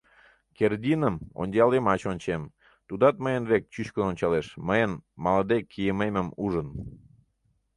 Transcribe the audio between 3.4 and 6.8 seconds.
век чӱчкыдын ончалеш, мыйын малыде кийымемым ужын.